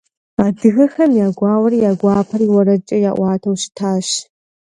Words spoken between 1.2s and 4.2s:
я гуауэри, я гуапэри уэрэдкӀэ яӀуатэу щытащ.